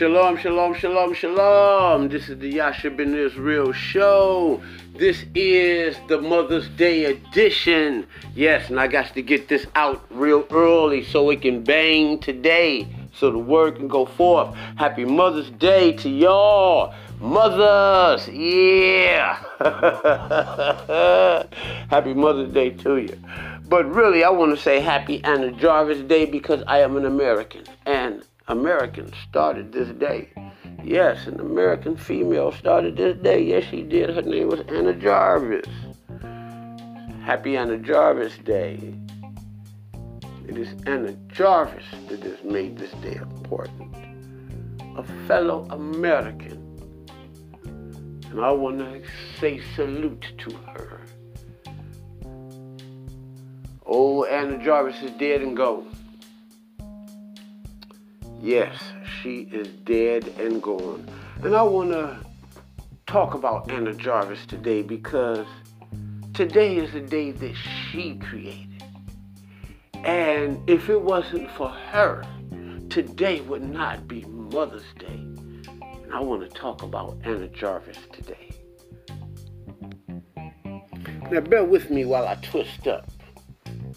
[0.00, 2.08] Shalom, shalom, shalom, shalom.
[2.08, 4.62] This is the Yasha Ben Israel show.
[4.96, 8.06] This is the Mother's Day edition.
[8.34, 12.88] Yes, and I got to get this out real early so it can bang today,
[13.12, 14.54] so the word can go forth.
[14.76, 16.94] Happy Mother's Day to y'all.
[17.20, 19.36] Mothers, yeah.
[21.90, 23.18] happy Mother's Day to you.
[23.68, 27.64] But really, I want to say happy Anna Jarvis Day because I am an American.
[27.84, 30.32] And American started this day.
[30.82, 33.42] Yes, an American female started this day.
[33.42, 34.10] Yes, she did.
[34.10, 35.66] Her name was Anna Jarvis.
[37.22, 38.94] Happy Anna Jarvis Day.
[40.48, 43.94] It is Anna Jarvis that has made this day important.
[44.96, 46.58] A fellow American.
[48.30, 49.02] And I want to
[49.38, 51.00] say salute to her.
[53.86, 55.89] Oh, Anna Jarvis is dead and gone.
[58.42, 58.74] Yes,
[59.20, 61.06] she is dead and gone.
[61.42, 62.18] And I want to
[63.06, 65.46] talk about Anna Jarvis today because
[66.32, 68.82] today is the day that she created.
[70.04, 72.24] And if it wasn't for her,
[72.88, 75.22] today would not be Mother's Day.
[76.02, 78.52] And I want to talk about Anna Jarvis today.
[81.30, 83.06] Now, bear with me while I twist up.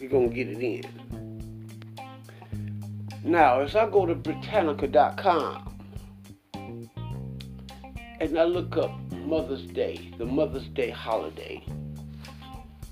[0.01, 1.12] We're going to get it in.
[3.25, 5.79] Now, as I go to Britannica.com
[6.53, 11.63] and I look up Mother's Day, the Mother's Day holiday,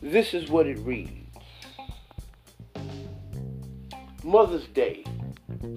[0.01, 1.11] this is what it reads
[4.23, 5.03] Mother's Day,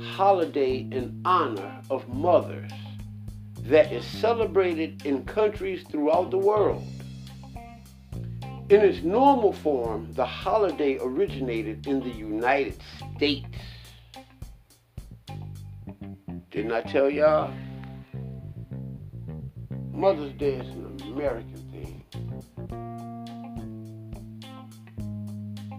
[0.01, 2.71] holiday in honor of mothers
[3.63, 6.87] that is celebrated in countries throughout the world.
[8.71, 12.77] In its normal form, the holiday originated in the United
[13.17, 13.49] States
[16.55, 17.53] didn't I tell y'all?
[19.91, 22.05] Mother's Day is an American thing.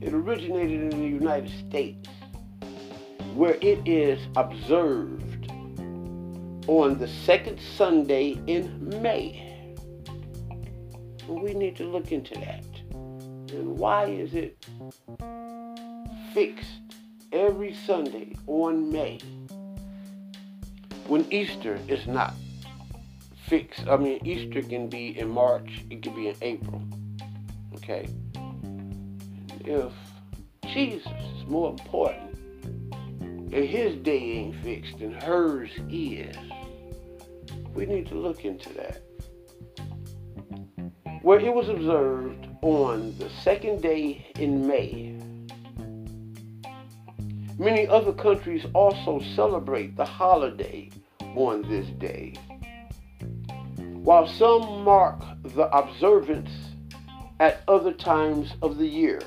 [0.01, 2.09] It originated in the United States,
[3.35, 5.49] where it is observed
[6.67, 9.73] on the second Sunday in May.
[11.25, 12.65] We need to look into that.
[12.91, 14.65] And why is it
[16.33, 16.81] fixed
[17.31, 19.21] every Sunday on May?
[21.07, 22.33] When Easter is not
[23.47, 26.81] fixed, I mean, Easter can be in March, it can be in April.
[27.75, 28.07] Okay?
[29.61, 29.91] If
[30.67, 32.35] Jesus is more important
[33.53, 36.35] and his day ain't fixed and hers is,
[37.73, 39.01] we need to look into that.
[41.21, 45.17] Where it was observed on the second day in May,
[47.57, 50.89] Many other countries also celebrate the holiday
[51.35, 52.33] on this day.
[53.77, 56.51] While some mark the observance
[57.39, 59.21] at other times of the year.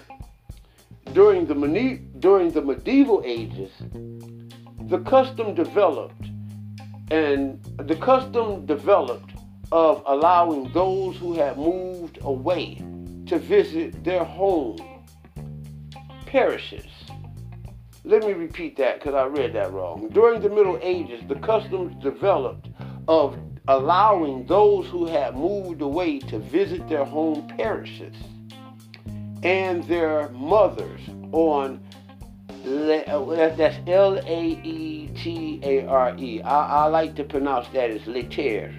[1.15, 1.55] During the,
[2.19, 3.71] during the medieval ages,
[4.83, 6.27] the custom developed
[7.11, 9.33] and the custom developed
[9.73, 12.77] of allowing those who had moved away
[13.27, 14.79] to visit their home
[16.27, 16.98] parishes
[18.09, 20.09] let me repeat that because I read that wrong.
[20.09, 22.69] During the Middle Ages, the customs developed
[23.07, 23.39] of
[23.69, 28.17] allowing those who had moved away to visit their home parishes
[29.43, 31.03] and their mothers
[31.33, 31.81] on
[32.65, 36.41] that's L A E T A R E.
[36.41, 38.75] I, I like to pronounce that as Later.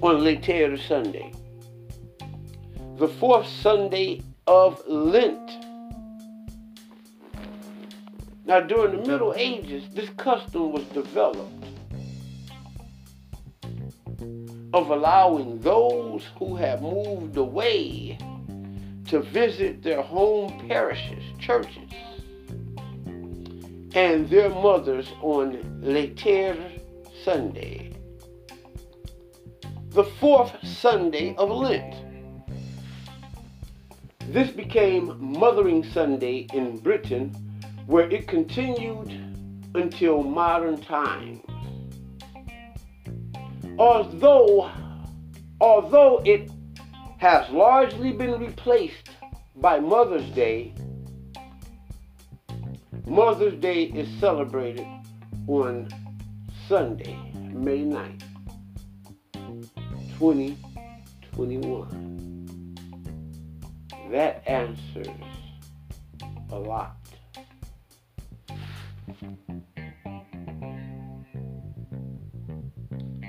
[0.00, 1.32] On Later Sunday.
[2.98, 5.65] The fourth Sunday of Lent
[8.46, 9.40] now, during the Middle mm-hmm.
[9.40, 11.64] Ages, this custom was developed
[14.72, 18.16] of allowing those who have moved away
[19.08, 21.90] to visit their home parishes, churches,
[23.94, 26.56] and their mothers on Later
[27.24, 27.94] Sunday,
[29.88, 31.96] the fourth Sunday of Lent.
[34.28, 37.45] This became Mothering Sunday in Britain
[37.86, 39.10] where it continued
[39.74, 41.40] until modern times.
[43.78, 44.70] Although,
[45.60, 46.50] although it
[47.18, 49.10] has largely been replaced
[49.56, 50.72] by Mother's Day,
[53.06, 54.86] Mother's Day is celebrated
[55.46, 55.88] on
[56.68, 58.22] Sunday, May 9th,
[60.18, 62.76] 2021.
[64.10, 65.08] That answers
[66.50, 66.95] a lot.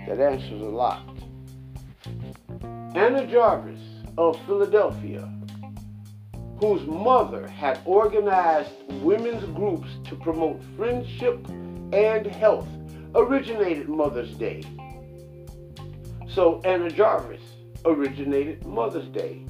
[0.08, 1.08] That answers a lot.
[2.96, 3.80] Anna Jarvis
[4.18, 5.32] of Philadelphia,
[6.60, 8.72] whose mother had organized
[9.02, 11.48] women's groups to promote friendship
[11.94, 12.68] and health,
[13.14, 14.64] originated Mother's Day.
[16.30, 17.42] So Anna Jarvis
[17.86, 19.46] originated Mother's Day.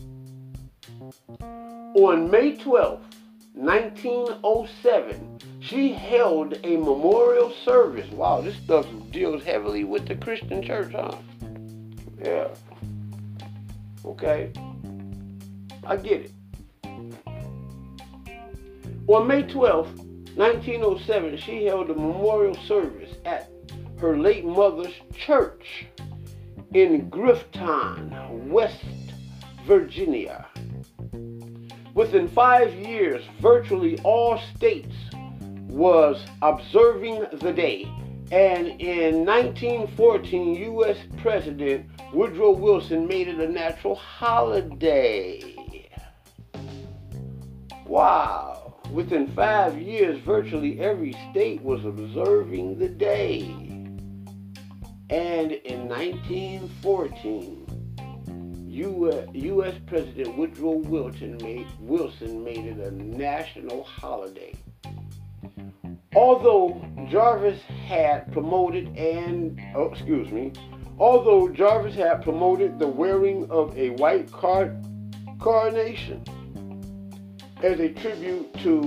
[1.95, 3.01] On May 12,
[3.53, 8.09] 1907, she held a memorial service.
[8.11, 11.17] Wow, this stuff deals heavily with the Christian church, huh?
[12.23, 12.47] Yeah.
[14.05, 14.51] Okay.
[15.85, 16.31] I get it.
[19.07, 19.87] On May 12,
[20.37, 23.49] 1907, she held a memorial service at
[23.99, 25.87] her late mother's church
[26.73, 28.85] in Grafton, West
[29.65, 30.45] Virginia.
[31.93, 34.93] Within five years, virtually all states
[35.77, 37.83] was observing the day.
[38.31, 40.97] And in 1914, U.S.
[41.21, 45.39] President Woodrow Wilson made it a natural holiday.
[47.85, 48.81] Wow.
[48.91, 53.41] Within five years, virtually every state was observing the day.
[55.09, 57.65] And in 1914,
[58.68, 59.75] U.S.
[59.85, 64.53] President Woodrow Wilson made, Wilson made it a national holiday.
[66.17, 66.81] Although
[67.11, 70.51] Jarvis had promoted and, oh, excuse me,
[70.97, 74.75] although Jarvis had promoted the wearing of a white car,
[75.39, 76.23] carnation
[77.61, 78.81] as a tribute to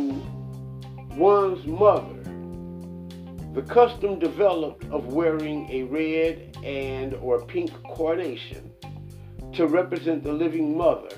[1.17, 2.21] one's mother,
[3.55, 8.73] the custom developed of wearing a red and or pink carnation
[9.53, 11.15] to represent the living mother,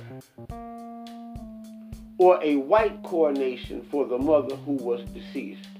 [2.18, 5.71] or a white coronation for the mother who was deceased.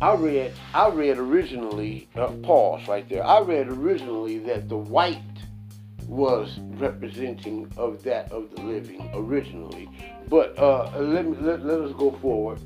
[0.00, 3.24] I read, I read originally, uh, pause right there.
[3.24, 5.20] I read originally that the white
[6.06, 9.88] was representing of that of the living originally,
[10.28, 12.60] but uh, let me let, let us go forward.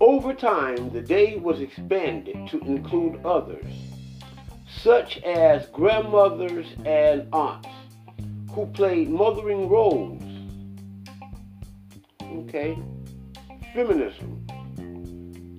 [0.00, 3.66] Over time, the day was expanded to include others
[4.82, 7.68] such as grandmothers and aunts
[8.52, 10.22] who played mothering roles.
[12.40, 12.78] Okay?
[13.74, 14.46] Feminism.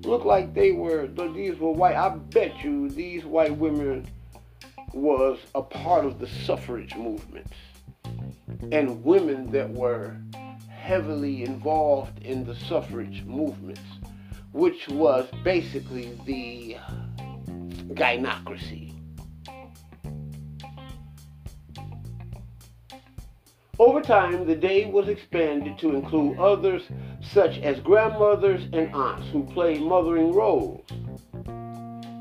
[0.03, 1.95] Looked like they were, these were white.
[1.95, 4.07] I bet you these white women
[4.93, 7.51] was a part of the suffrage movement.
[8.71, 10.17] And women that were
[10.69, 13.81] heavily involved in the suffrage movements,
[14.51, 16.77] which was basically the
[17.93, 18.92] gynocracy.
[23.79, 26.83] Over time, the day was expanded to include others
[27.21, 30.85] such as grandmothers and aunts who played mothering roles.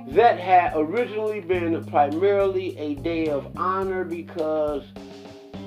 [0.08, 4.82] That had originally been primarily a day of honor because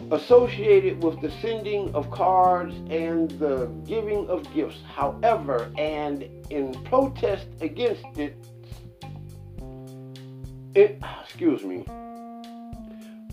[0.09, 4.81] associated with the sending of cards and the giving of gifts.
[4.87, 8.35] However, and in protest against it,
[10.73, 11.85] it excuse me,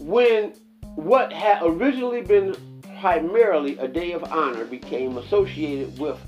[0.00, 0.52] when
[0.94, 2.54] what had originally been
[3.00, 6.18] primarily a day of honor became associated with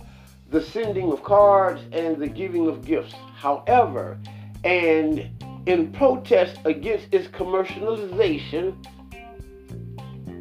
[0.51, 3.15] the sending of cards and the giving of gifts.
[3.35, 4.19] However,
[4.65, 5.31] and
[5.67, 8.75] in protest against its commercialization,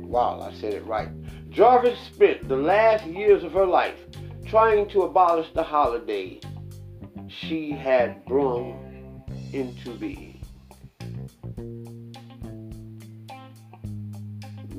[0.06, 1.10] wow, I said it right.
[1.50, 4.06] Jarvis spent the last years of her life
[4.46, 6.40] trying to abolish the holiday
[7.28, 10.33] she had brung into being.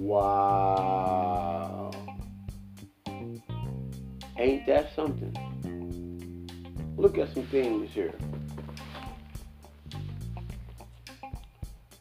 [0.05, 1.91] Wow.
[4.37, 5.35] Ain't that something?
[6.99, 8.13] Look at some things here.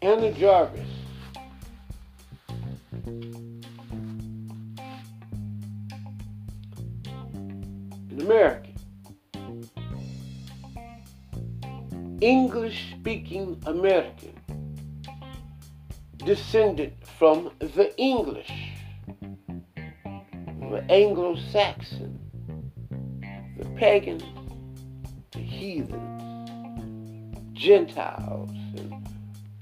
[0.01, 0.81] Anna Jarvis.
[3.05, 3.39] An
[8.19, 8.75] American.
[12.19, 14.33] English speaking American
[16.25, 18.51] descended from the English,
[19.56, 22.20] the Anglo Saxon,
[23.58, 24.22] the pagan,
[25.32, 26.50] the heathens,
[27.53, 28.51] Gentiles,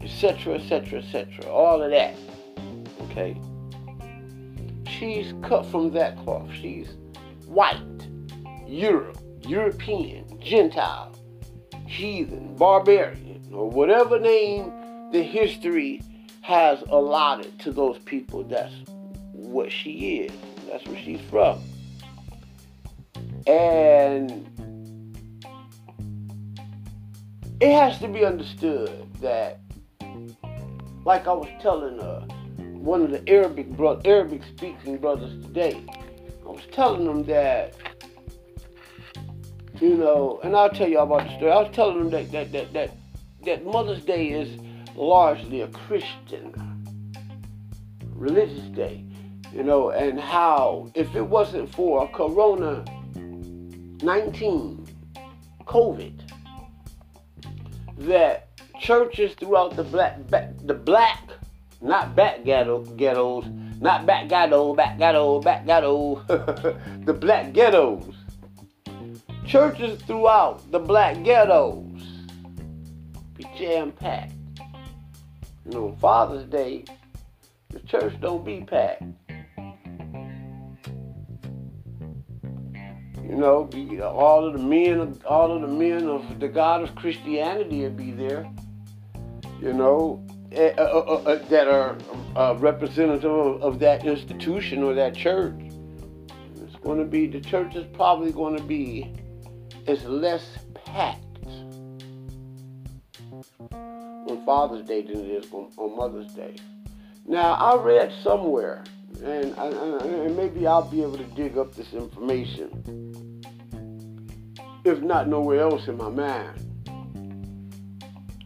[0.01, 2.15] etc., etc., etc., all of that.
[3.01, 3.39] Okay?
[4.89, 6.49] She's cut from that cloth.
[6.59, 6.97] She's
[7.45, 7.77] white,
[8.67, 11.15] Europe, European, Gentile,
[11.85, 16.01] heathen, barbarian, or whatever name the history
[16.41, 18.43] has allotted to those people.
[18.43, 18.73] That's
[19.31, 20.31] what she is.
[20.67, 21.61] That's where she's from.
[23.47, 24.47] And
[27.59, 29.59] it has to be understood that,
[31.05, 32.21] like I was telling uh,
[32.73, 35.83] one of the Arabic bro- Arabic speaking brothers today,
[36.43, 37.75] I was telling them that,
[39.79, 41.51] you know, and I'll tell you about the story.
[41.51, 42.91] I was telling them that that that that,
[43.45, 44.59] that Mother's Day is
[44.95, 46.53] largely a Christian
[48.21, 49.03] religious day,
[49.51, 52.85] you know, and how if it wasn't for Corona
[54.03, 54.87] 19,
[55.65, 56.21] COVID,
[57.97, 61.29] that churches throughout the black, the black,
[61.81, 63.45] not back ghetto, ghettos,
[63.79, 66.23] not back ghetto, back ghetto, back ghetto,
[67.05, 68.15] the black ghettos.
[69.45, 71.91] Churches throughout the black ghettos
[73.35, 74.33] be jam packed.
[75.65, 76.85] You know, Father's Day,
[77.69, 79.03] the church don't be packed.
[83.23, 86.95] You know, be, all of the men, all of the men of the God of
[86.95, 88.51] Christianity will be there.
[89.61, 91.97] You know, uh, uh, uh, that are
[92.57, 95.55] representative of, of that institution or that church.
[96.61, 99.13] It's going to be the church is probably going to be
[99.87, 101.23] is less packed
[104.31, 106.55] on Father's Day than it is on, on Mother's Day.
[107.27, 108.83] Now, I read somewhere,
[109.23, 113.41] and, and maybe I'll be able to dig up this information,
[114.85, 116.67] if not nowhere else in my mind.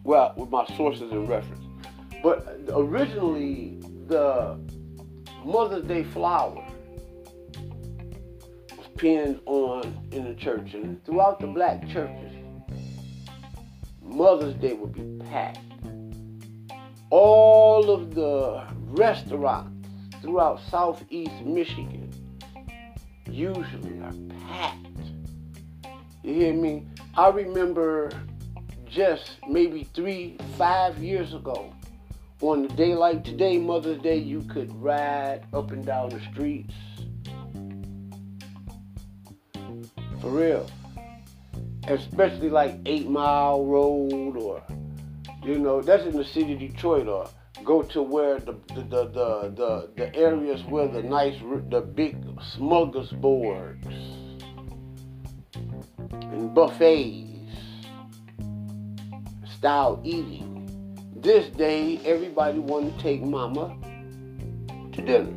[0.03, 1.63] Well, with my sources and reference.
[2.23, 4.59] But originally, the
[5.43, 6.65] Mother's Day flower
[8.75, 12.33] was pinned on in the church, and throughout the black churches,
[14.01, 15.59] Mother's Day would be packed
[17.09, 19.87] all of the restaurants
[20.21, 22.11] throughout southeast Michigan
[23.29, 24.13] usually are
[24.47, 24.87] packed.
[26.23, 26.87] You hear me?
[27.15, 28.11] I remember
[28.87, 31.73] just maybe three, five years ago,
[32.41, 36.73] on a day like today, Mother's Day, you could ride up and down the streets.
[40.21, 40.69] For real.
[41.87, 44.63] Especially like Eight Mile Road or
[45.45, 47.29] you know, that's in the city of Detroit, or
[47.63, 52.19] go to where the the the the, the, the areas where the nice the big
[52.57, 53.85] smorgasbords
[56.11, 57.29] and buffets
[59.57, 60.51] style eating.
[61.15, 63.77] This day, everybody want to take mama
[64.93, 65.33] to dinner.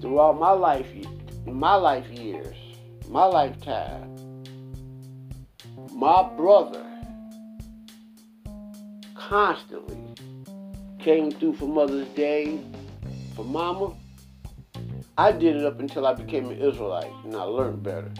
[0.00, 0.86] Throughout my life,
[1.46, 2.56] my life years,
[3.08, 4.16] my lifetime,
[5.92, 6.91] my brother
[9.32, 9.96] constantly
[10.98, 12.60] came through for Mother's Day,
[13.34, 13.94] for Mama.
[15.16, 18.12] I did it up until I became an Israelite and I learned better.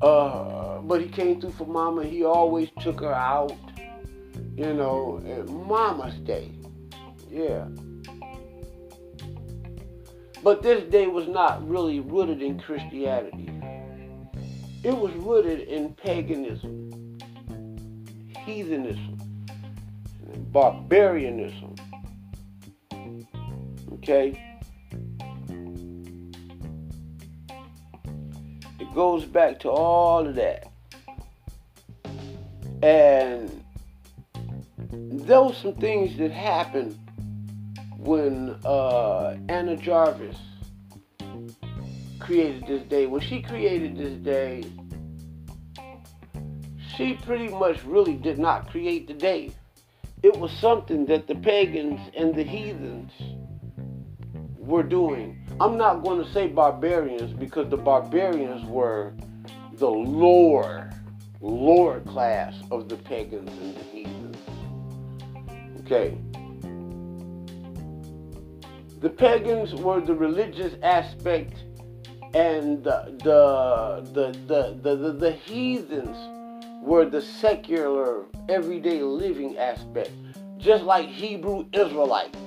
[0.00, 2.04] Uh, but he came through for Mama.
[2.04, 3.52] He always took her out,
[4.56, 6.52] you know, Mama's Day.
[7.28, 7.66] Yeah.
[10.44, 13.50] But this day was not really rooted in Christianity.
[14.84, 17.18] It was rooted in paganism,
[18.36, 19.15] heathenism
[20.56, 21.74] barbarianism.
[23.92, 24.42] Okay?
[28.80, 30.68] It goes back to all of that.
[32.82, 33.62] And
[34.88, 36.98] there were some things that happened
[37.98, 40.38] when uh, Anna Jarvis
[42.18, 43.04] created this day.
[43.04, 44.64] When she created this day,
[46.96, 49.52] she pretty much really did not create the day
[50.22, 53.12] it was something that the pagans and the heathens
[54.58, 55.46] were doing.
[55.60, 59.14] I'm not going to say barbarians because the barbarians were
[59.74, 60.90] the lower,
[61.40, 64.36] lower class of the pagans and the heathens.
[65.80, 66.18] Okay.
[69.00, 71.62] The pagans were the religious aspect
[72.34, 76.35] and the the the the, the, the, the heathens
[76.86, 80.12] were the secular, everyday living aspect,
[80.56, 82.38] just like Hebrew Israelites.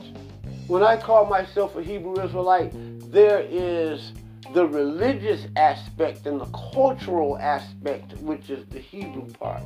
[0.68, 2.72] When I call myself a Hebrew Israelite,
[3.12, 4.14] there is
[4.54, 9.62] the religious aspect and the cultural aspect, which is the Hebrew part.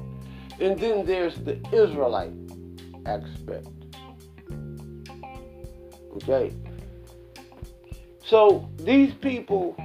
[0.60, 2.34] And then there's the Israelite
[3.06, 3.68] aspect.
[6.16, 6.52] Okay?
[8.26, 9.76] So these people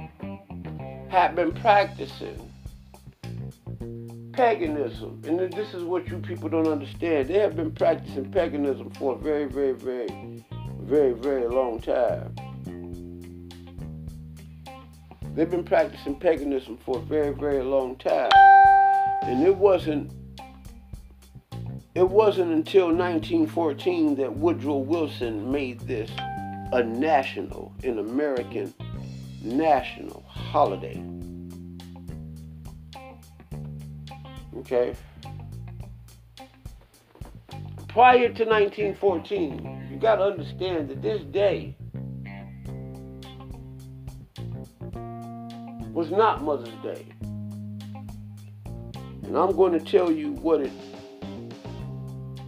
[1.09, 2.48] have been practicing
[4.39, 7.27] paganism, and this is what you people don't understand.
[7.27, 10.45] They have been practicing paganism for a very, very, very,
[10.79, 12.33] very, very long time.
[15.35, 18.31] They've been practicing paganism for a very, very long time.
[19.23, 20.13] And it wasn't
[21.93, 26.09] it wasn't until 1914 that Woodrow Wilson made this
[26.71, 28.73] a national, an American
[29.43, 31.18] national holiday.
[34.59, 34.95] Okay?
[37.87, 41.75] Prior to 1914, you got to understand that this day
[45.93, 47.05] was not Mother's Day.
[49.23, 50.71] And I'm going to tell you what it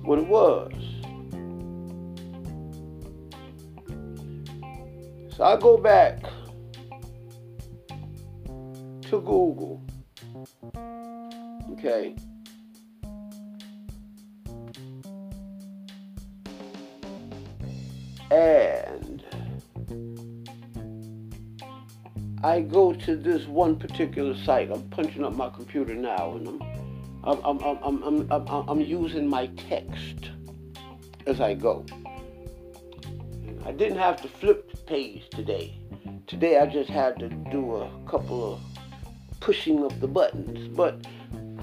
[0.03, 0.71] what it was.
[5.35, 6.23] So I go back
[9.09, 9.81] to Google.
[11.83, 12.15] Okay.
[18.29, 19.23] And
[22.43, 24.69] I go to this one particular site.
[24.71, 26.61] I'm punching up my computer now and I'm
[27.23, 30.29] I'm, I'm, I'm, I'm, I'm, I'm using my text
[31.25, 31.83] as I go.
[33.65, 35.79] I didn't have to flip the page today.
[36.27, 38.59] Today I just had to do a couple of
[39.39, 40.67] pushing of the buttons.
[40.75, 41.05] But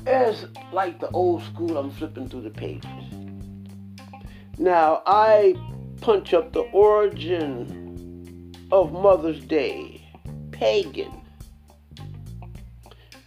[0.09, 2.91] as like the old school, I'm flipping through the pages.
[4.59, 5.55] Now I
[6.01, 10.03] punch up the origin of Mother's Day,
[10.51, 11.13] pagan.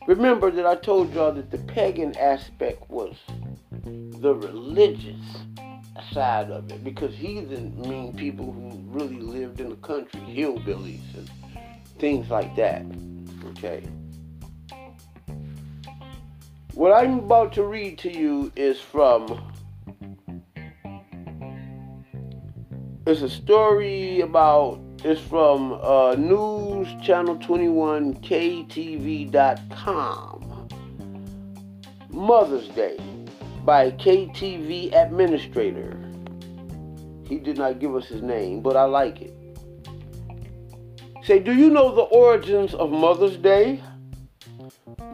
[0.08, 3.16] Remember that I told y'all that the pagan aspect was
[3.84, 5.22] the religious
[6.12, 11.30] side of it because heathen mean people who really lived in the country, hillbillies and
[12.00, 12.84] things like that.
[13.52, 13.84] Okay.
[16.74, 19.54] What I'm about to read to you is from
[23.06, 29.27] it's a story about it's from uh, News Channel 21 KTVZ.com.
[32.10, 32.98] Mother's Day
[33.66, 35.98] by KTVZ Administrator.
[37.27, 39.36] He did not give us his name, but I like it.
[41.25, 43.84] Say, do you know the origins of Mother's Day?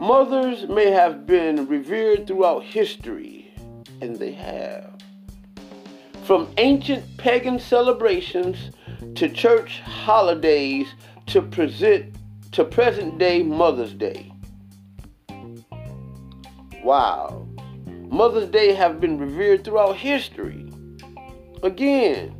[0.00, 3.52] Mothers may have been revered throughout history,
[4.00, 4.92] and they have.
[6.22, 8.70] From ancient pagan celebrations
[9.16, 10.86] to church holidays
[11.26, 12.14] to present
[12.52, 14.32] to present day Mother's Day.
[16.84, 17.48] Wow.
[18.08, 20.72] Mother's Day have been revered throughout history.
[21.64, 22.36] Again,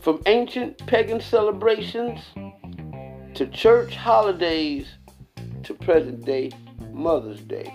[0.00, 2.20] from ancient pagan celebrations
[3.34, 4.88] to church holidays
[5.64, 6.50] to present day
[6.92, 7.74] Mother's Day.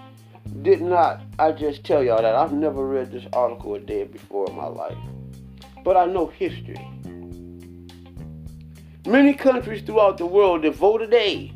[0.62, 4.50] Did not I just tell y'all that I've never read this article a day before
[4.50, 4.98] in my life.
[5.84, 6.80] But I know history.
[9.06, 11.54] Many countries throughout the world devote a day,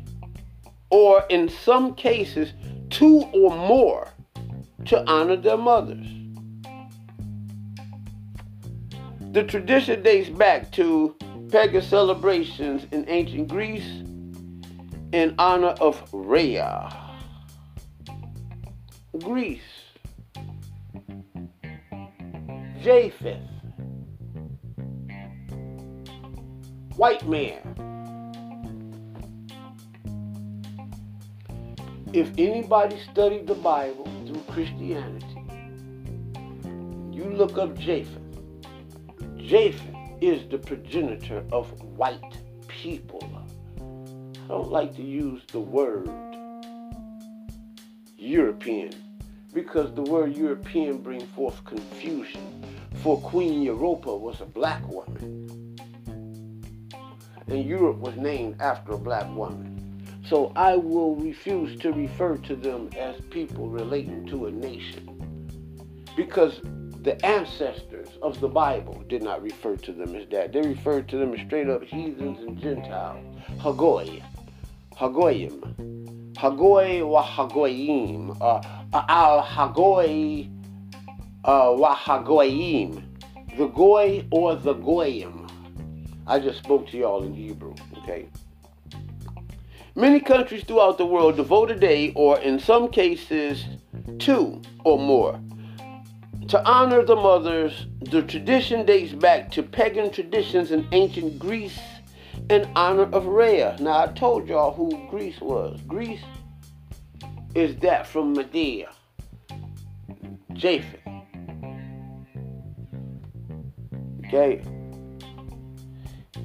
[0.90, 2.52] or in some cases,
[2.90, 4.08] two or more
[4.86, 6.06] to honor their mothers.
[9.32, 11.16] The tradition dates back to
[11.50, 14.02] pagan celebrations in ancient Greece
[15.14, 16.92] in honor of Rhea.
[19.16, 19.60] Greece.
[22.82, 23.38] Japheth.
[26.96, 27.60] White man.
[32.12, 35.44] If anybody studied the Bible, through Christianity,
[37.12, 38.18] you look up Japheth.
[39.36, 39.80] Japheth
[40.20, 43.33] is the progenitor of white people.
[44.44, 46.10] I don't like to use the word
[48.18, 48.92] European
[49.54, 52.62] because the word European brings forth confusion.
[52.96, 55.78] For Queen Europa was a black woman,
[57.46, 59.80] and Europe was named after a black woman.
[60.28, 65.08] So I will refuse to refer to them as people relating to a nation.
[66.16, 66.60] Because
[67.02, 70.52] the ancestors of the Bible did not refer to them as that.
[70.52, 73.24] They referred to them as straight up heathens and Gentiles.
[73.58, 74.22] Hagoy.
[74.98, 76.32] Hagoyim.
[76.34, 78.36] Hagoy wa Hagoyim.
[78.40, 78.60] Uh,
[79.08, 80.50] al Hagoy
[81.44, 83.02] uh, wa Hagoyim.
[83.56, 85.46] The Goy or the Goyim.
[86.26, 88.28] I just spoke to y'all in Hebrew, okay?
[89.94, 93.64] Many countries throughout the world devote a day, or in some cases,
[94.18, 95.38] two or more,
[96.48, 97.86] to honor the mothers.
[98.00, 101.78] The tradition dates back to pagan traditions in ancient Greece
[102.50, 103.76] in honor of Rhea.
[103.80, 105.80] Now, I told y'all who Greece was.
[105.86, 106.22] Greece
[107.54, 108.90] is that from Medea,
[110.52, 111.00] Japheth.
[114.26, 114.62] Okay?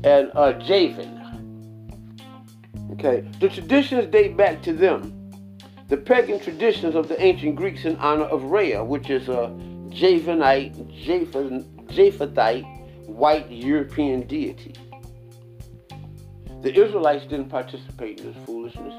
[0.03, 1.07] And uh, Japheth.
[2.93, 5.15] Okay, the traditions date back to them.
[5.87, 9.49] The pagan traditions of the ancient Greeks in honor of Rhea, which is a
[9.89, 10.75] Javanite,
[11.87, 14.75] Japhethite, white European deity.
[16.61, 18.93] The Israelites didn't participate in this foolishness.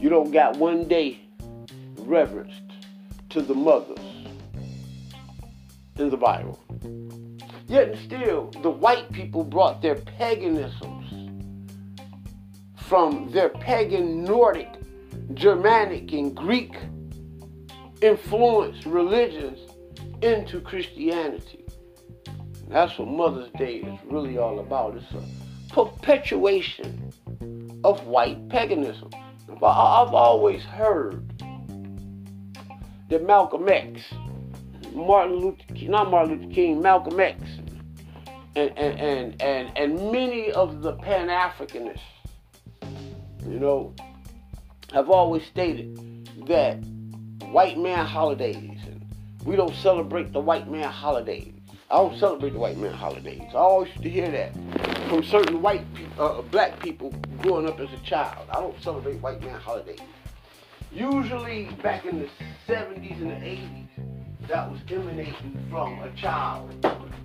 [0.00, 1.20] You don't got one day
[1.98, 2.72] reverenced
[3.28, 3.98] to the mothers
[5.98, 6.58] in the Bible.
[7.68, 11.30] Yet still, the white people brought their paganisms
[12.76, 14.72] from their pagan Nordic,
[15.34, 16.74] Germanic, and Greek
[18.00, 19.58] influenced religions
[20.22, 21.64] into Christianity.
[22.68, 24.96] That's what Mother's Day is really all about.
[24.96, 25.41] It's a
[25.72, 27.12] perpetuation
[27.84, 29.10] of white paganism.
[29.48, 31.28] I've always heard
[33.08, 34.02] that Malcolm X,
[34.94, 37.40] Martin Luther King, not Martin Luther King, Malcolm X,
[38.54, 42.00] and, and, and, and, and many of the Pan Africanists,
[43.48, 43.94] you know,
[44.92, 45.96] have always stated
[46.46, 46.76] that
[47.50, 49.04] white man holidays, and
[49.44, 51.54] we don't celebrate the white man holidays.
[51.90, 53.42] I don't celebrate the white man holidays.
[53.50, 55.84] I always used to hear that from certain white
[56.18, 58.48] uh, black people growing up as a child.
[58.48, 60.00] I don't celebrate white man holidays.
[60.90, 62.28] Usually back in the
[62.66, 63.88] 70s and the 80s,
[64.48, 66.72] that was emanating from a child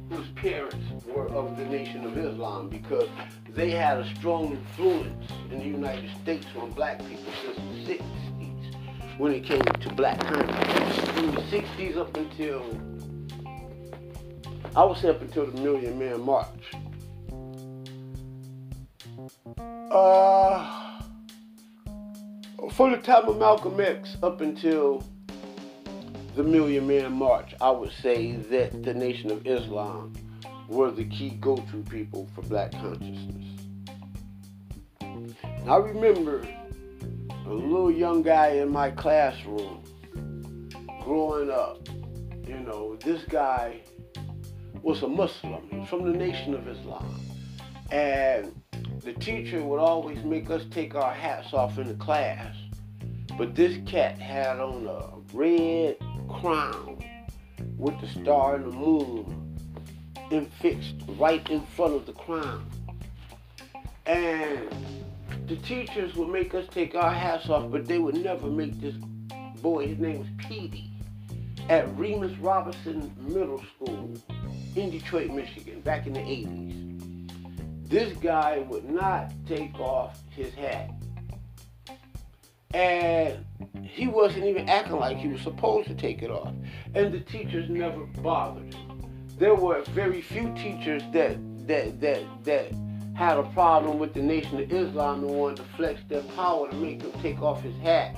[0.09, 3.07] whose parents were of the Nation of Islam because
[3.51, 7.55] they had a strong influence in the United States on black people since
[7.87, 11.13] the 60s when it came to black country.
[11.13, 12.65] From the 60s up until,
[14.75, 16.73] I would say up until the Million Man March.
[19.91, 21.01] Uh,
[22.71, 25.03] from the time of Malcolm X up until
[26.35, 30.13] the Million Man March, I would say that the Nation of Islam
[30.67, 33.45] were the key go-to people for black consciousness.
[35.67, 36.47] I remember
[37.45, 39.83] a little young guy in my classroom
[41.03, 41.87] growing up.
[42.45, 43.81] You know, this guy
[44.81, 45.67] was a Muslim.
[45.69, 47.19] He was from the Nation of Islam.
[47.91, 48.53] And
[49.07, 52.53] the teacher would always make us take our hats off in the class.
[53.37, 55.95] But this cat had on a red
[56.27, 57.01] crown
[57.77, 59.57] with the star and the moon
[60.29, 62.69] and fixed right in front of the crown.
[64.05, 64.67] And
[65.47, 68.95] the teachers would make us take our hats off, but they would never make this
[69.61, 70.91] boy, his name was Petey,
[71.69, 74.21] at Remus Robinson Middle School
[74.75, 76.86] in Detroit, Michigan, back in the 80s.
[77.87, 80.91] This guy would not take off his hat.
[82.73, 83.45] And
[83.81, 86.53] he wasn't even acting like he was supposed to take it off.
[86.93, 88.73] And the teachers never bothered.
[88.73, 89.27] him.
[89.39, 92.73] There were very few teachers that that that that
[93.15, 96.75] had a problem with the Nation of Islam and wanted to flex their power to
[96.75, 98.17] make him take off his hat.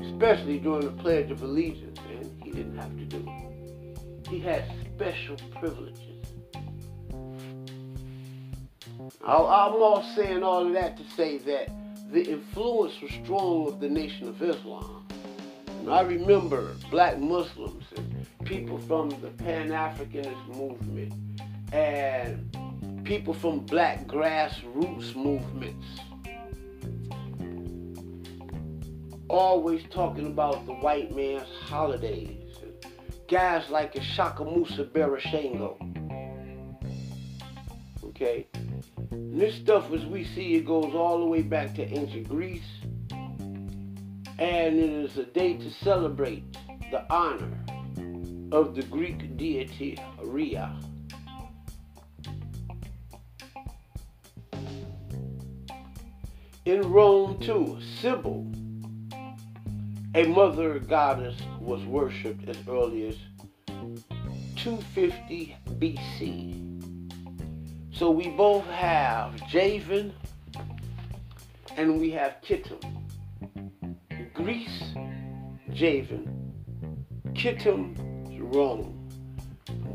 [0.00, 4.28] Especially during the Pledge of Allegiance, and he didn't have to do it.
[4.28, 4.64] He had
[4.94, 6.03] special privileges.
[9.24, 11.70] I'm all saying all of that to say that
[12.12, 15.06] the influence was strong of the Nation of Islam.
[15.80, 21.12] And I remember black Muslims and people from the Pan Africanist movement
[21.72, 25.86] and people from black grassroots movements
[29.28, 32.56] always talking about the white man's holidays.
[33.28, 35.76] Guys like Ishakamusa Barashango.
[38.04, 38.46] Okay?
[39.10, 39.34] Mm.
[39.34, 42.62] And this stuff, as we see, it goes all the way back to ancient Greece.
[44.38, 46.44] And it is a day to celebrate
[46.90, 47.58] the honor
[48.52, 50.78] of the Greek deity Rhea.
[56.64, 58.46] In Rome, too, Cybele,
[60.14, 63.16] a mother goddess, was worshipped as early as
[64.56, 66.63] 250 BC.
[67.96, 70.12] So we both have Javan
[71.76, 72.80] and we have Kittim.
[74.32, 74.82] Greece,
[75.72, 76.52] Javan.
[77.34, 77.94] Kittim,
[78.52, 79.08] Rome.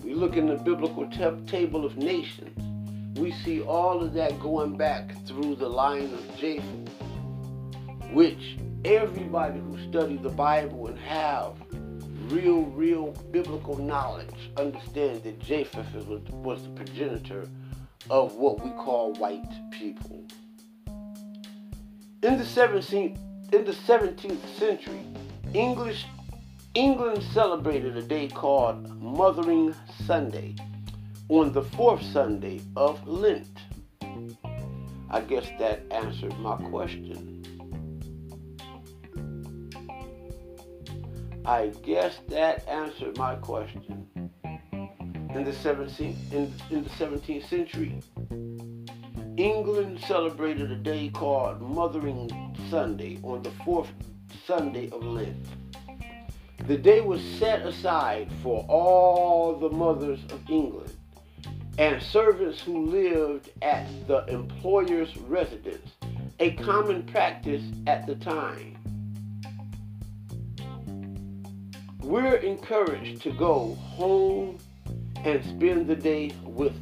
[0.01, 3.19] We look in the biblical t- table of nations.
[3.19, 6.89] We see all of that going back through the line of Japheth,
[8.13, 11.53] which everybody who study the Bible and have
[12.31, 17.45] real, real biblical knowledge understands that Japheth was, was the progenitor
[18.09, 20.23] of what we call white people.
[22.23, 23.17] In the 17th,
[23.53, 25.05] in the 17th century,
[25.53, 26.05] English
[26.75, 29.73] England celebrated a day called Mothering
[30.05, 30.55] Sunday
[31.27, 33.59] on the fourth Sunday of Lent.
[35.09, 37.43] I guess that answered my question.
[41.43, 44.07] I guess that answered my question.
[45.29, 48.01] In the 17th, in, in the 17th century,
[49.37, 52.31] England celebrated a day called Mothering
[52.69, 53.91] Sunday on the fourth
[54.47, 55.45] Sunday of Lent.
[56.65, 60.95] The day was set aside for all the mothers of England
[61.77, 65.91] and servants who lived at the employer's residence,
[66.39, 68.75] a common practice at the time.
[72.01, 74.57] We're encouraged to go home
[75.23, 76.75] and spend the day with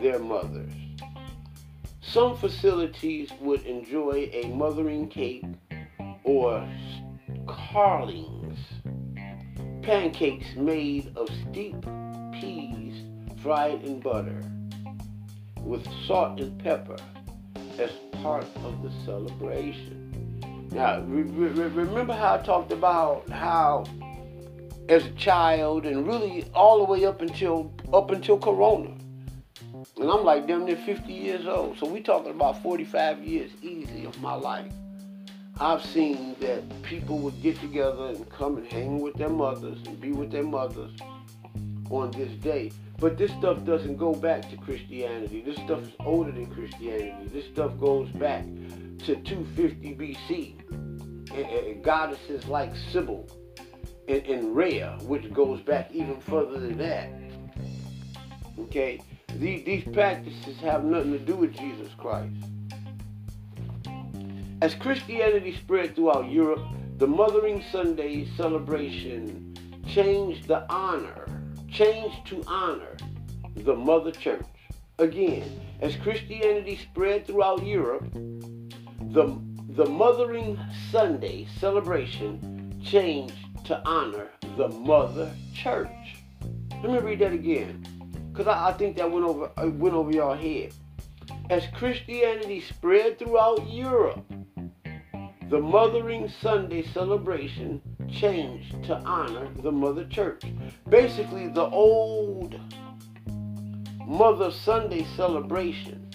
[0.00, 0.72] their mothers.
[2.00, 5.44] Some facilities would enjoy a mothering cake
[6.24, 6.66] or
[7.46, 8.58] carlings,
[9.82, 11.76] pancakes made of steep
[12.32, 13.04] peas
[13.42, 14.42] fried in butter
[15.58, 16.96] with salt and pepper
[17.78, 17.90] as
[18.22, 20.68] part of the celebration.
[20.72, 23.84] Now, re- re- remember how I talked about how
[24.90, 28.92] as a child and really all the way up until up until Corona.
[29.96, 31.78] And I'm like damn near 50 years old.
[31.78, 34.72] So we talking about 45 years easy of my life.
[35.60, 40.00] I've seen that people would get together and come and hang with their mothers and
[40.00, 40.98] be with their mothers
[41.90, 42.72] on this day.
[42.98, 45.40] But this stuff doesn't go back to Christianity.
[45.42, 47.28] This stuff is older than Christianity.
[47.32, 48.44] This stuff goes back
[49.04, 50.54] to 250 BC.
[51.32, 53.24] And, goddesses like Cybele
[54.10, 57.10] and, and Rhea, which goes back even further than that.
[58.58, 59.00] Okay?
[59.36, 62.34] These, these practices have nothing to do with Jesus Christ.
[64.62, 66.60] As Christianity spread throughout Europe,
[66.98, 69.56] the Mothering Sunday celebration
[69.88, 71.26] changed the honor,
[71.70, 72.96] changed to honor
[73.56, 74.44] the Mother Church.
[74.98, 80.58] Again, as Christianity spread throughout Europe, the, the Mothering
[80.90, 86.16] Sunday celebration changed to honor the Mother Church.
[86.82, 87.84] Let me read that again,
[88.32, 90.72] because I, I, think that went over uh, went over your head.
[91.50, 94.24] As Christianity spread throughout Europe,
[95.50, 100.42] the Mothering Sunday celebration changed to honor the Mother Church.
[100.88, 102.58] Basically, the old
[104.06, 106.10] Mother Sunday celebration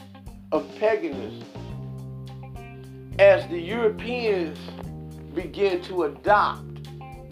[0.52, 1.48] of paganism,
[3.20, 4.58] as the Europeans
[5.34, 6.65] began to adopt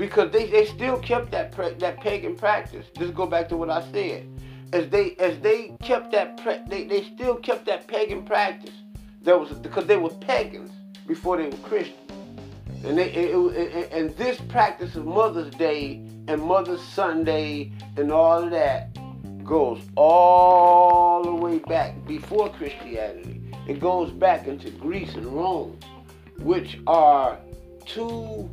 [0.04, 2.86] because they, they still kept that that pagan practice.
[2.98, 4.28] Just go back to what I said.
[4.74, 8.76] As they as they kept that they, they still kept that pagan practice.
[9.22, 10.72] That was because they were pagans
[11.08, 12.12] before they were Christians.
[12.84, 18.44] And they it, it, and this practice of Mother's Day and Mother's Sunday and all
[18.44, 18.90] of that
[19.46, 23.42] goes all the way back before Christianity.
[23.70, 25.80] It goes back into Greece and Rome,
[26.40, 27.40] which are
[27.86, 28.50] two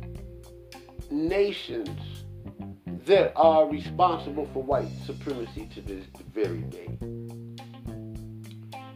[1.11, 2.23] nations
[3.05, 6.97] that are responsible for white supremacy to this very day.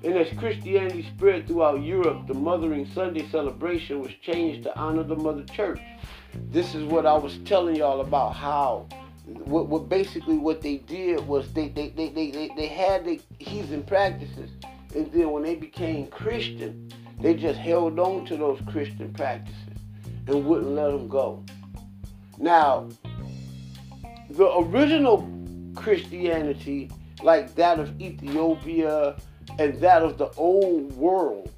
[0.04, 5.16] And as Christianity spread throughout Europe, the Mothering Sunday celebration was changed to honor the
[5.16, 5.82] Mother Church.
[6.52, 8.88] This is what I was telling y'all about how
[9.26, 13.20] what, what basically what they did was they they, they, they, they, they had the
[13.40, 14.52] heathen practices
[14.96, 19.60] and then when they became Christian, they just held on to those Christian practices
[20.28, 21.44] and wouldn't let them go.
[22.38, 22.90] Now,
[24.30, 25.30] the original
[25.76, 26.90] Christianity,
[27.24, 29.16] like that of Ethiopia
[29.58, 31.52] and that of the old world,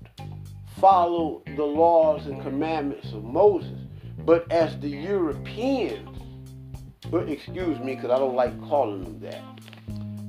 [0.80, 3.80] followed the laws and commandments of Moses.
[4.20, 6.10] But as the Europeans,
[7.10, 9.42] but excuse me because I don't like calling them that,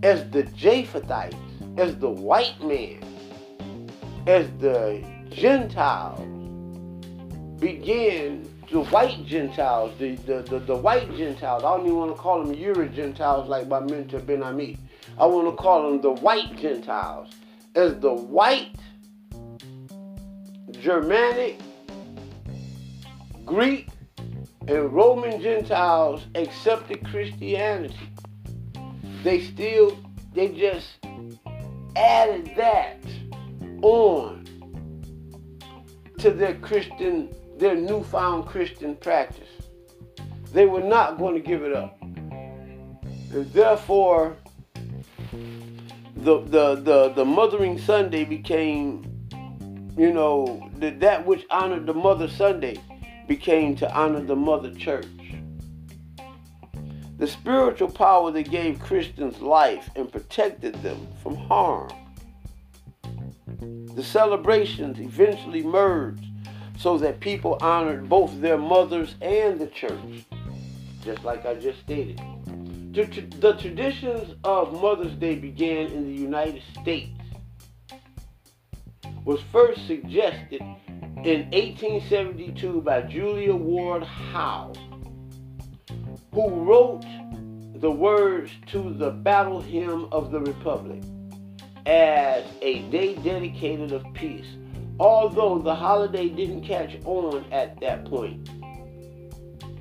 [0.02, 1.36] as the Japhethites,
[1.76, 3.02] as the white man,
[4.26, 6.20] as the Gentiles
[7.58, 12.20] began the white Gentiles, the, the, the, the, white Gentiles, I don't even want to
[12.20, 14.78] call them Euro Gentiles like my mentor Ben Ammi.
[15.18, 17.32] I want to call them the white Gentiles.
[17.74, 18.76] As the white,
[20.72, 21.58] Germanic,
[23.46, 23.88] Greek,
[24.66, 27.96] and Roman Gentiles accepted Christianity,
[29.24, 29.98] they still,
[30.34, 30.98] they just
[31.96, 32.98] added that
[33.80, 34.44] on
[36.18, 39.48] to their Christian their newfound Christian practice.
[40.52, 42.00] They were not going to give it up.
[42.00, 44.36] And therefore,
[46.16, 49.04] the, the, the, the Mothering Sunday became,
[49.96, 52.80] you know, the, that which honored the Mother Sunday
[53.26, 55.06] became to honor the Mother Church.
[57.18, 61.90] The spiritual power that gave Christians life and protected them from harm.
[63.94, 66.27] The celebrations eventually merged
[66.78, 70.24] so that people honored both their mothers and the church.
[71.04, 72.20] just like I just stated.
[72.92, 77.20] The traditions of Mother's Day began in the United States.
[79.24, 84.72] Was first suggested in 1872 by Julia Ward Howe,
[86.32, 87.04] who wrote
[87.74, 91.02] the words to the Battle Hymn of the Republic
[91.86, 94.46] as a day dedicated of peace,
[94.98, 98.48] although the holiday didn't catch on at that point.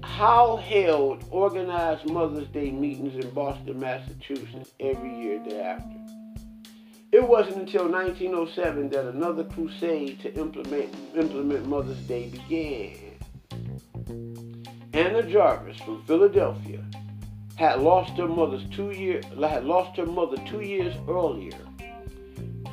[0.03, 5.95] Howe held organized Mother's Day meetings in Boston, Massachusetts every year thereafter.
[7.11, 12.97] It wasn't until 1907 that another crusade to implement, implement Mother's Day began.
[14.93, 16.83] Anna Jarvis from Philadelphia
[17.55, 21.57] had lost her mother two year had lost her mother two years earlier,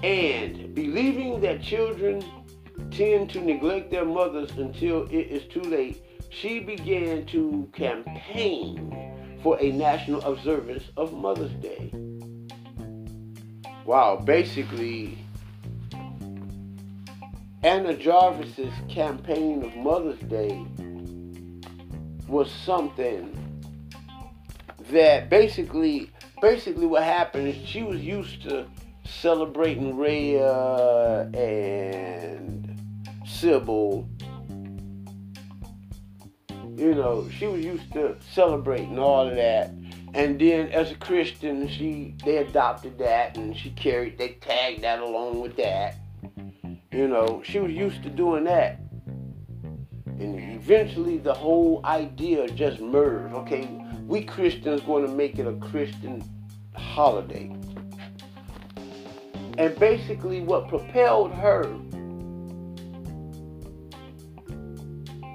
[0.04, 2.22] and believing that children
[2.90, 9.58] tend to neglect their mothers until it is too late, she began to campaign for
[9.62, 11.90] a national observance of Mother's Day.
[13.86, 15.16] Wow, basically,
[17.62, 20.66] Anna Jarvis's campaign of Mother's Day
[22.28, 23.32] was something
[24.90, 26.10] that basically,
[26.42, 28.66] basically what happened is she was used to
[29.04, 32.78] celebrating Rhea and
[33.26, 34.08] Cybele.
[36.76, 39.70] You know, she was used to celebrating all of that.
[40.14, 45.00] And then as a Christian, she they adopted that and she carried they tagged that
[45.00, 45.96] along with that.
[46.92, 48.80] You know, she was used to doing that.
[50.06, 53.34] And eventually the whole idea just merged.
[53.34, 53.68] Okay,
[54.06, 56.22] we Christians going to make it a Christian
[56.76, 57.52] holiday.
[59.56, 61.62] And basically, what propelled her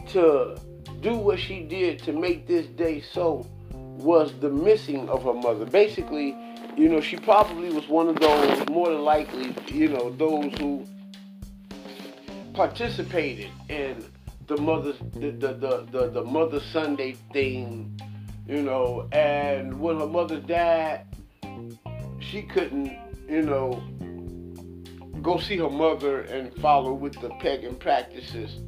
[0.10, 0.60] to
[1.02, 5.66] do what she did to make this day so was the missing of her mother.
[5.66, 6.36] Basically,
[6.76, 10.86] you know, she probably was one of those, more than likely, you know, those who
[12.54, 14.04] participated in
[14.48, 18.00] the mother's the the the, the, the mother Sunday thing,
[18.48, 21.06] you know, and when her mother died,
[22.20, 23.82] she couldn't, you know,
[25.22, 28.60] go see her mother and follow with the pagan practices,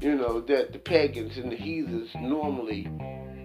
[0.00, 2.88] you know, that the pagans and the heathens normally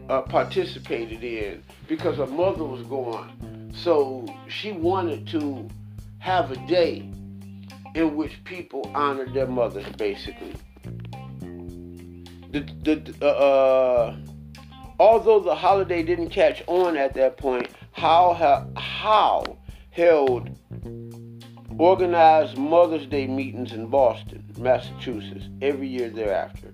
[0.10, 3.72] uh, participated in because her mother was gone.
[3.74, 5.68] So she wanted to
[6.20, 7.10] have a day
[7.96, 10.54] in which people honored their mothers, basically.
[12.52, 14.16] The, the, uh, uh,
[15.00, 19.58] although the holiday didn't catch on at that point, how, Howe
[19.92, 20.50] held
[21.78, 26.74] organized Mother's Day meetings in Boston, Massachusetts, every year thereafter.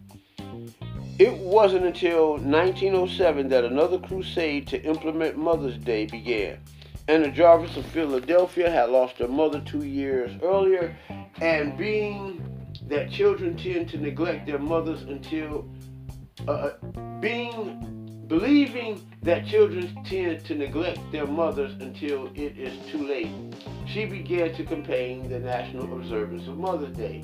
[1.18, 6.60] It wasn't until 1907 that another crusade to implement Mother's Day began.
[7.08, 10.96] Anna Jarvis of Philadelphia had lost her mother two years earlier,
[11.42, 12.46] and being
[12.88, 15.68] that children tend to neglect their mothers until
[16.48, 17.99] uh, uh being
[18.30, 23.32] believing that children tend to neglect their mothers until it is too late,
[23.88, 27.24] she began to campaign the national observance of Mother's Day.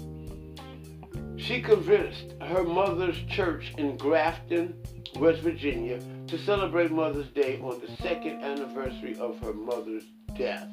[1.37, 4.73] She convinced her mother's church in Grafton,
[5.17, 10.67] West Virginia, to celebrate Mother's Day on the second anniversary of her mother's death,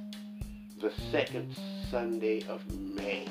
[0.81, 1.55] the second
[1.91, 3.27] Sunday of May.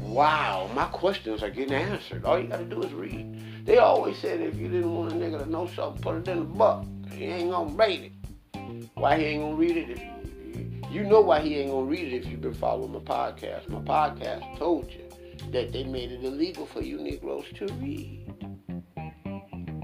[0.00, 2.24] Wow, my questions are getting answered.
[2.24, 3.45] All you gotta do is read.
[3.66, 6.38] They always said if you didn't want a nigga to know something, put it in
[6.38, 6.84] the book.
[7.10, 8.90] He ain't gonna read it.
[8.94, 9.90] Why he ain't gonna read it?
[9.90, 13.00] If you, you know why he ain't gonna read it if you've been following my
[13.00, 13.68] podcast.
[13.68, 15.08] My podcast told you
[15.50, 18.32] that they made it illegal for you Negroes to read.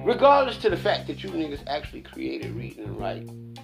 [0.05, 3.59] Regardless to the fact that you niggas actually created reading and writing.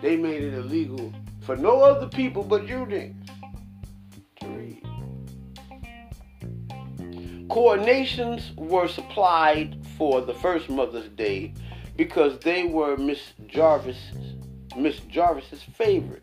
[0.00, 3.25] They made it illegal for no other people but you niggas
[7.48, 11.54] Carnations were supplied for the first Mother's Day
[11.96, 13.98] because they were Miss Jarvis
[14.76, 16.22] Miss Jarvis's favorite.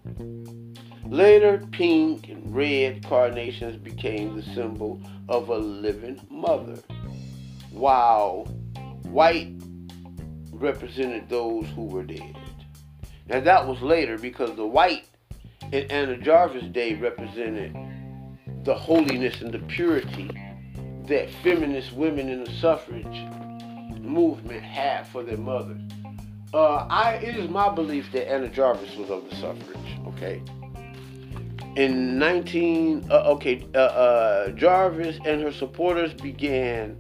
[1.08, 6.78] Later, pink and red carnations became the symbol of a living mother,
[7.72, 8.46] while
[9.04, 9.54] white
[10.52, 12.36] represented those who were dead.
[13.28, 15.06] Now that was later because the white
[15.72, 17.76] in Anna Jarvis Day represented
[18.64, 20.30] the holiness and the purity
[21.08, 23.26] that feminist women in the suffrage
[24.00, 25.82] movement had for their mothers.
[26.54, 30.00] Uh, I, it is my belief that Anna Jarvis was of the suffrage.
[30.08, 30.42] Okay,
[31.76, 36.96] in 19 uh, okay uh, uh, jarvis and her supporters began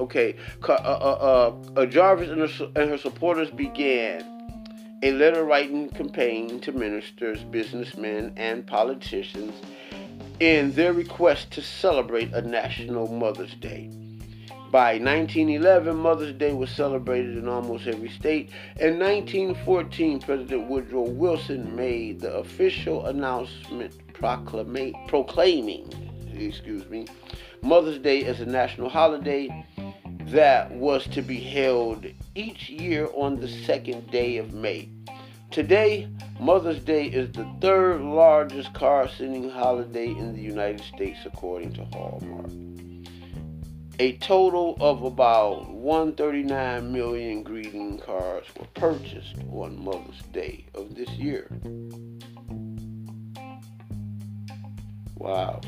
[0.00, 0.34] Okay,
[0.68, 4.22] uh, uh, Jarvis and her, and her supporters began
[5.02, 9.54] a letter writing campaign to ministers, businessmen, and politicians
[10.40, 13.90] in their request to celebrate a National Mother's Day.
[14.70, 18.50] By 1911, Mother's Day was celebrated in almost every state.
[18.80, 25.92] In 1914, President Woodrow Wilson made the official announcement proclaiming,
[26.36, 27.06] excuse me,
[27.62, 29.64] Mother's Day as a national holiday
[30.26, 34.88] that was to be held each year on the second day of May.
[35.54, 36.08] Today,
[36.40, 41.84] Mother's Day is the third largest card sending holiday in the United States, according to
[41.84, 42.50] Hallmark.
[44.00, 51.10] A total of about 139 million greeting cards were purchased on Mother's Day of this
[51.10, 51.48] year.
[55.14, 55.60] Wow.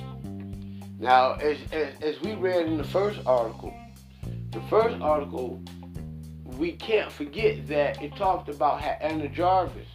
[0.98, 3.72] Now, as, as, as we read in the first article,
[4.50, 5.62] the first article,
[6.58, 9.86] we can't forget that it talked about how Anna Jarvis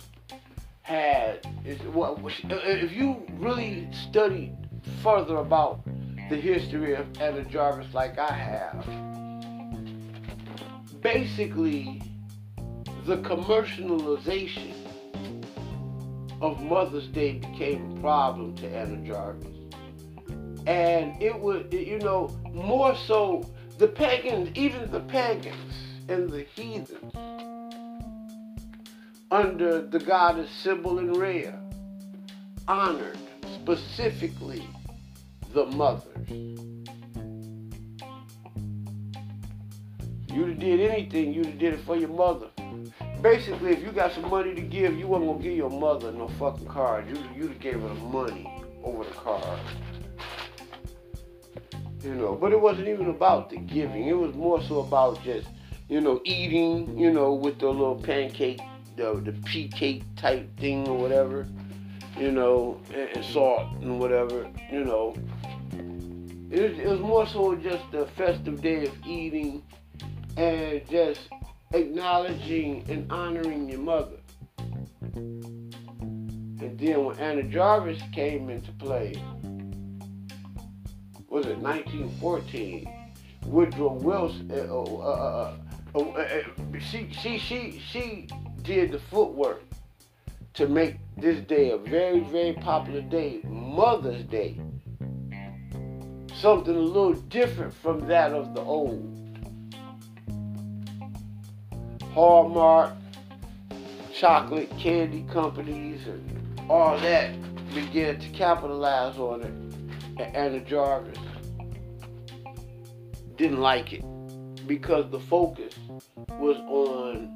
[0.81, 1.45] had.
[1.65, 4.55] Is, well, uh, if you really studied
[5.01, 5.83] further about
[6.29, 8.85] the history of Anna Jarvis like I have,
[11.01, 12.01] basically
[13.05, 14.73] the commercialization
[16.41, 19.47] of Mother's Day became a problem to Anna Jarvis.
[20.67, 23.49] And it was, you know, more so
[23.79, 27.13] the pagans, even the pagans and the heathens,
[29.31, 31.57] under the goddess Cybele and Rhea,
[32.67, 33.17] honored
[33.55, 34.67] specifically
[35.53, 36.29] the mothers.
[40.33, 42.47] You'd have did anything, you'd have did it for your mother.
[43.21, 46.27] Basically, if you got some money to give, you wasn't gonna give your mother no
[46.27, 47.07] fucking card.
[47.07, 48.51] You you'd have gave her the money
[48.83, 49.59] over the card.
[52.03, 54.07] You know, but it wasn't even about the giving.
[54.07, 55.47] It was more so about just,
[55.91, 58.61] you know, eating, you know, with the little pancake,
[58.95, 61.45] the the pea cake type thing or whatever,
[62.17, 65.13] you know, and, and salt and whatever, you know.
[66.49, 69.63] It, it was more so just a festive day of eating
[70.37, 71.27] and just
[71.73, 74.15] acknowledging and honoring your mother.
[75.13, 79.21] And then when Anna Jarvis came into play,
[81.27, 83.01] was it 1914?
[83.45, 85.57] Woodrow Wilson, uh, uh, uh, uh,
[85.93, 88.27] Oh, uh, uh, she, she, she, she
[88.61, 89.61] did the footwork
[90.53, 94.57] to make this day a very, very popular day, Mother's Day.
[96.33, 99.17] Something a little different from that of the old.
[102.13, 102.93] Hallmark,
[104.13, 107.35] chocolate candy companies, and all that
[107.73, 109.53] began to capitalize on it.
[110.21, 111.17] And Anna Jarvis
[113.35, 114.03] didn't like it
[114.67, 115.73] because the focus
[116.29, 117.29] was on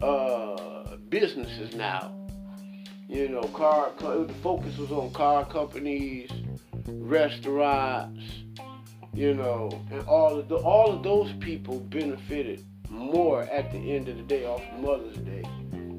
[0.00, 2.14] uh, businesses now.
[3.08, 3.92] You know, car.
[3.98, 6.30] The focus was on car companies,
[6.86, 8.22] restaurants.
[9.12, 14.08] You know, and all of the, all of those people benefited more at the end
[14.08, 15.44] of the day off Mother's Day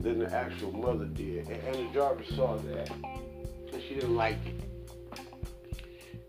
[0.05, 1.47] than the actual mother did.
[1.47, 5.21] And Anna Jarvis saw that, and she didn't like it.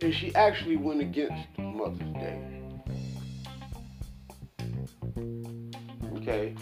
[0.00, 2.55] And she actually went against Mother's Day.
[6.16, 6.54] Okay?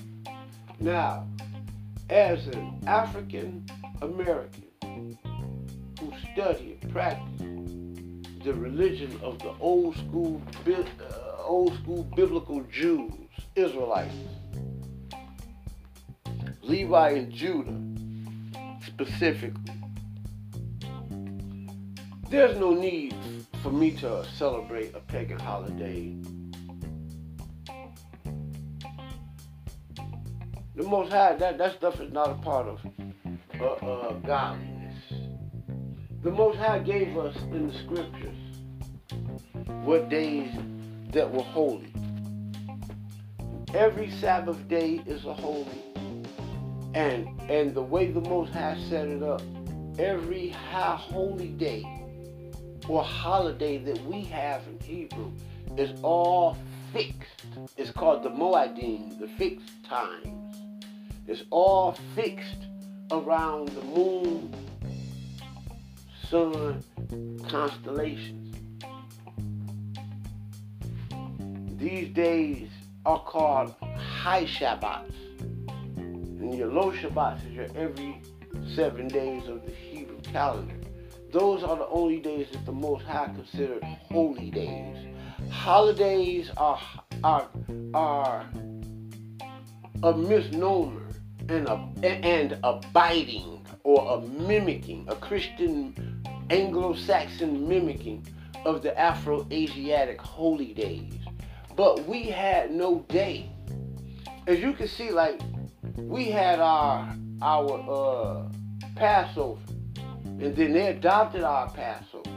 [0.81, 1.27] Now,
[2.11, 3.67] as an African
[4.03, 5.19] American
[6.01, 13.13] who studied and practiced the religion of the old school, uh, old school biblical Jews,
[13.57, 14.15] Israelites,
[16.61, 17.81] Levi and Judah
[18.87, 19.73] specifically.
[22.29, 23.15] There's no need
[23.63, 26.17] for me to celebrate a pagan holiday.
[30.77, 32.81] The Most High, that, that stuff is not a part of
[33.61, 34.97] uh, uh, godliness.
[36.25, 38.37] The Most High gave us in the scriptures
[39.85, 40.53] what days
[41.13, 41.93] that were holy.
[43.73, 45.81] Every Sabbath day is a holy.
[46.95, 49.43] And and the way the Most High set it up,
[49.99, 51.85] every high holy day
[52.89, 55.31] or holiday that we have in Hebrew
[55.77, 56.57] is all
[56.93, 57.45] fixed.
[57.77, 60.44] It's called the Moedim, the fixed times.
[61.27, 62.67] It's all fixed
[63.11, 64.55] around the moon,
[66.29, 66.85] sun,
[67.49, 68.55] constellations.
[71.79, 72.69] These days
[73.07, 75.15] are called high Shabbats.
[75.67, 78.21] And your low Shabbats is your every
[78.75, 80.77] seven days of the Hebrew calendar.
[81.33, 84.97] Those are the only days that the Most High considered holy days.
[85.51, 86.81] holidays are
[87.23, 87.49] are
[87.95, 88.47] are
[90.03, 91.04] a misnomer
[91.49, 98.27] and a and a biting or a mimicking, a Christian Anglo-Saxon mimicking
[98.65, 101.13] of the Afro-Asiatic holy days.
[101.77, 103.51] But we had no day.
[104.47, 105.41] As you can see, like
[105.97, 108.49] we had our our uh,
[108.95, 109.61] Passover,
[110.25, 112.31] and then they adopted our Passover,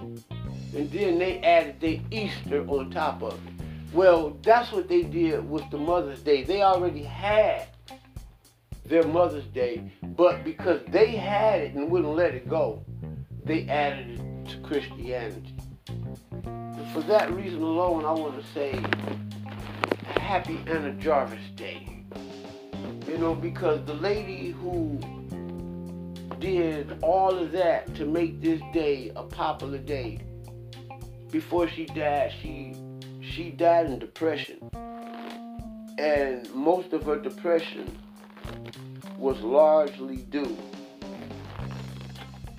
[0.75, 3.53] and then they added their Easter on top of it.
[3.93, 6.43] Well, that's what they did with the Mother's Day.
[6.43, 7.67] They already had
[8.87, 12.83] their Mother's Day, but because they had it and wouldn't let it go,
[13.43, 15.55] they added it to Christianity.
[16.43, 18.79] And for that reason alone, I want to say
[20.05, 22.03] Happy Anna Jarvis Day.
[23.07, 24.99] You know, because the lady who
[26.39, 30.19] did all of that to make this day a popular day,
[31.31, 32.73] before she died, she
[33.21, 34.69] she died in depression.
[35.97, 37.97] And most of her depression
[39.17, 40.57] was largely due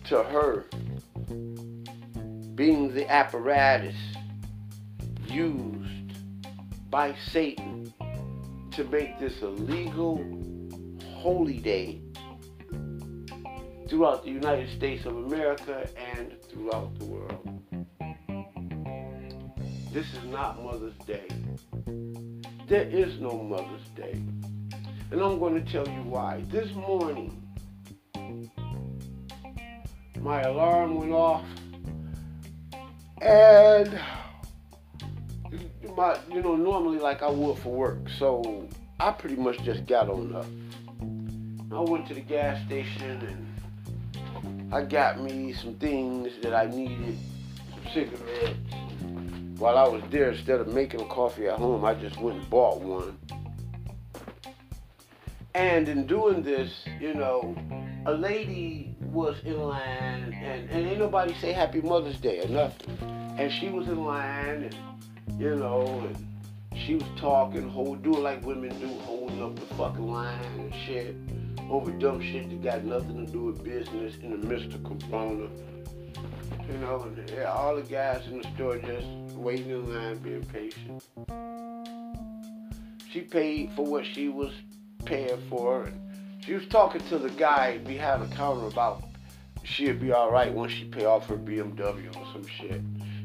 [0.04, 0.66] to her
[2.54, 3.94] being the apparatus
[5.26, 6.12] used
[6.90, 7.92] by Satan
[8.72, 10.16] to make this a legal
[11.14, 12.00] holy day
[13.88, 17.62] throughout the United States of America and throughout the world.
[19.92, 21.28] This is not Mother's Day.
[22.68, 24.20] There is no Mother's Day.
[25.10, 26.42] And I'm going to tell you why.
[26.50, 27.42] This morning,
[30.20, 31.44] my alarm went off,
[33.22, 33.98] and
[35.96, 38.08] my, you know, normally like I would for work.
[38.18, 38.68] So
[39.00, 40.46] I pretty much just got on up.
[41.72, 43.48] I went to the gas station
[44.14, 47.18] and I got me some things that I needed,
[47.70, 48.58] some cigarettes.
[49.58, 52.80] While I was there, instead of making coffee at home, I just went and bought
[52.80, 53.18] one.
[55.58, 57.56] And in doing this, you know,
[58.06, 62.96] a lady was in line, and, and ain't nobody say Happy Mother's Day or nothing.
[63.36, 66.16] And she was in line, and you know, and
[66.76, 71.16] she was talking, hold, doing like women do, holding up the fucking line and shit
[71.68, 75.48] over dumb shit that got nothing to do with business in the midst of Corona.
[76.70, 81.02] You know, and all the guys in the store just waiting in line, being patient.
[83.10, 84.52] She paid for what she was
[85.04, 89.04] paying for, and she was talking to the guy behind the counter about
[89.64, 92.80] she'd be all right once she pay off her BMW or some shit.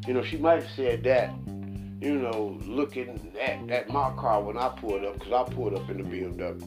[0.08, 1.34] You know, she might have said that
[2.04, 5.90] you know, looking at, at my car when I pulled up, because I pulled up
[5.90, 6.62] in the BMW.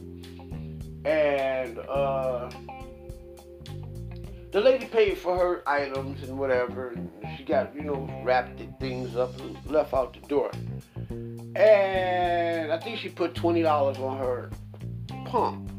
[1.05, 2.49] And uh,
[4.51, 6.89] the lady paid for her items and whatever.
[6.89, 10.49] And she got, you know, wrapped the things up and left out the door.
[11.55, 14.49] And I think she put $20 on her
[15.27, 15.69] pump.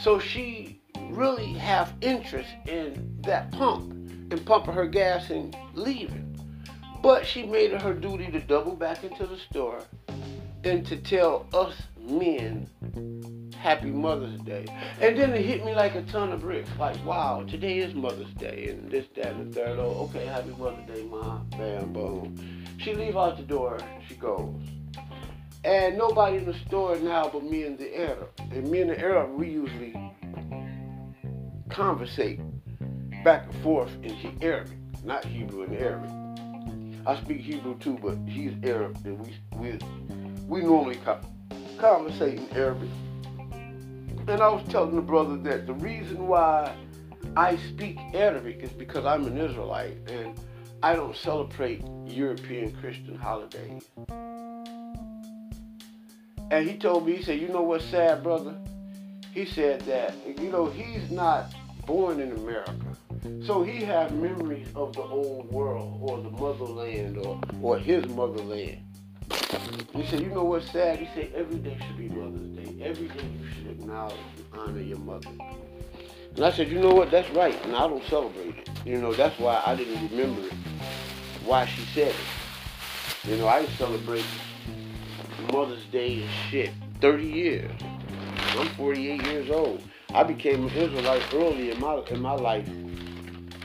[0.00, 0.80] So she
[1.10, 3.90] really have interest in that pump
[4.30, 6.30] and pumping her gas and leaving.
[7.02, 9.82] But she made it her duty to double back into the store
[10.64, 12.68] and to tell us men
[13.64, 14.66] happy Mother's Day.
[15.00, 16.68] And then it hit me like a ton of bricks.
[16.78, 19.78] Like, wow, today is Mother's Day and this, that, and the third.
[19.78, 21.48] Oh, okay, happy Mother's Day, Mom.
[21.50, 22.64] Bam, boom.
[22.78, 24.60] She leave out the door, she goes.
[25.64, 28.28] And nobody in the store now but me and the Arab.
[28.38, 29.94] And me and the Arab, we usually
[31.70, 32.40] conversate
[33.24, 36.10] back and forth in Arabic, not Hebrew and Arabic.
[37.06, 39.78] I speak Hebrew too, but he's Arab, and we we
[40.46, 40.98] we normally
[41.78, 42.90] conversate in Arabic.
[44.28, 46.74] And I was telling the brother that the reason why
[47.36, 50.38] I speak Arabic is because I'm an Israelite and
[50.82, 53.88] I don't celebrate European Christian holidays.
[56.50, 58.54] And he told me, he said, you know what's sad, brother?
[59.32, 61.52] He said that, you know, he's not
[61.86, 62.96] born in America.
[63.44, 68.78] So he has memories of the old world or the motherland or, or his motherland.
[69.92, 70.98] He said, you know what's sad?
[70.98, 72.84] He said, every day should be Mother's Day.
[72.84, 75.30] Every day you should acknowledge and honor your mother.
[76.36, 77.10] And I said, you know what?
[77.10, 77.58] That's right.
[77.64, 78.68] And I don't celebrate it.
[78.84, 80.52] You know, that's why I didn't remember it,
[81.44, 83.30] why she said it.
[83.30, 84.24] You know, I celebrate
[85.52, 86.70] Mother's Day and shit
[87.00, 87.72] 30 years.
[88.56, 89.82] I'm 48 years old.
[90.12, 92.68] I became an Israelite early in my in my life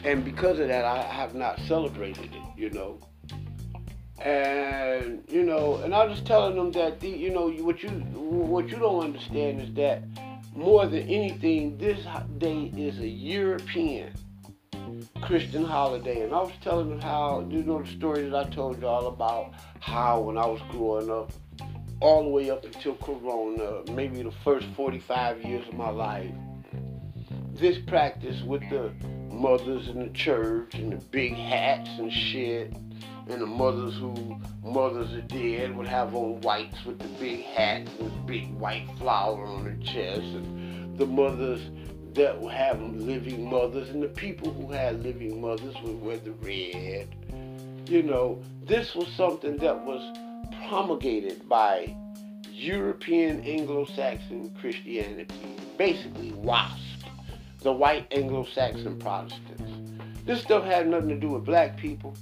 [0.03, 2.99] and because of that, I have not celebrated it, you know.
[4.19, 8.69] And you know, and I was telling them that the, you know what you what
[8.69, 10.03] you don't understand is that
[10.55, 12.05] more than anything, this
[12.37, 14.13] day is a European
[15.21, 18.81] Christian holiday, and I was telling them how, you know, the story that I told
[18.81, 21.31] y'all about how when I was growing up,
[22.01, 26.31] all the way up until Corona, maybe the first 45 years of my life,
[27.53, 28.91] this practice with the
[29.29, 32.73] mothers in the church and the big hats and shit,
[33.27, 37.91] and the mothers who mothers are dead would have on whites with the big hats
[37.99, 41.61] and the big white flower on their chest, and the mothers
[42.13, 46.31] that would have living mothers, and the people who had living mothers would wear the
[46.31, 47.13] red.
[47.89, 50.01] You know, this was something that was
[50.69, 51.95] promulgated by
[52.53, 57.05] European Anglo-Saxon Christianity, basically WASP
[57.61, 59.63] the white Anglo-Saxon Protestants.
[60.25, 62.15] This stuff had nothing to do with black people.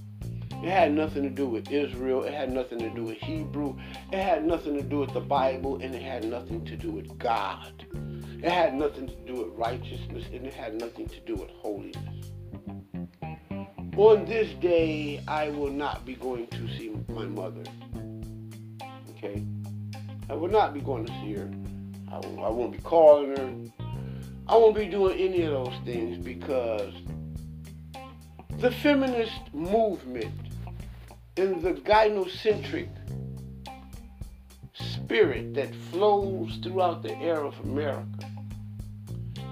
[0.64, 2.24] It had nothing to do with Israel.
[2.24, 3.78] It had nothing to do with Hebrew.
[4.14, 7.20] It had nothing to do with the Bible, and it had nothing to do with
[7.20, 7.86] God.
[8.42, 12.32] It had nothing to do with righteousness, and it had nothing to do with holiness.
[13.98, 17.64] On this day, I will not be going to see my mother.
[19.18, 19.44] Okay?
[20.30, 21.50] I will not be going to see her.
[22.12, 23.54] I, I won't be calling her.
[24.48, 26.94] I won't be doing any of those things because
[28.60, 30.34] the feminist movement
[31.36, 32.90] and the gynocentric
[34.74, 38.06] spirit that flows throughout the air of America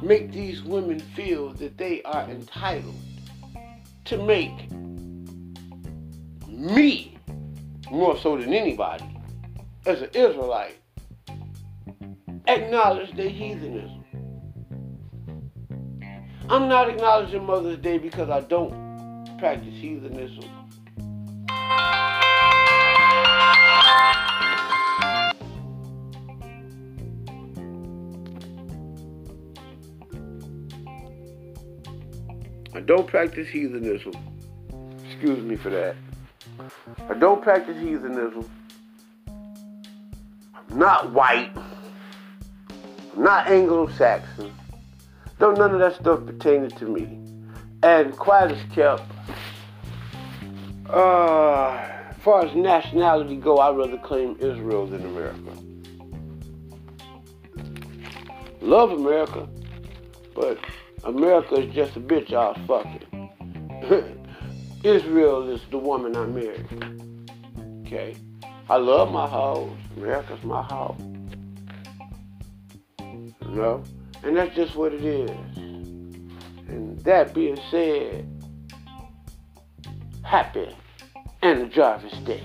[0.01, 2.95] make these women feel that they are entitled
[4.05, 4.69] to make
[6.47, 7.17] me
[7.89, 9.14] more so than anybody
[9.85, 10.77] as an Israelite
[12.47, 14.03] acknowledge their heathenism.
[16.49, 20.49] I'm not acknowledging Mother's Day because I don't practice heathenism.
[32.73, 34.13] I don't practice heathenism.
[35.05, 35.95] Excuse me for that.
[37.09, 38.49] I don't practice heathenism.
[40.69, 41.51] Not white.
[43.15, 44.53] Not Anglo Saxon.
[45.39, 47.19] Don't none of that stuff pertaining to me.
[47.83, 49.03] And quiet as kept,
[50.89, 51.69] uh,
[52.09, 55.51] as far as nationality go, I'd rather claim Israel than America.
[58.61, 59.47] Love America,
[60.33, 60.57] but
[61.03, 64.21] America is just a bitch I was fucking.
[64.83, 66.65] Israel is the woman I married.
[67.85, 68.15] Okay?
[68.67, 69.69] I love my house.
[69.95, 70.99] America's my house.
[72.99, 73.83] You know?
[74.23, 75.29] And that's just what it is.
[75.57, 78.27] And that being said,
[80.23, 80.75] happy
[81.43, 82.43] Anna Jarvis Day.